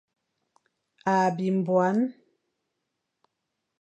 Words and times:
A 1.13 1.17
bin 1.37 1.55
nbuan. 1.61 1.97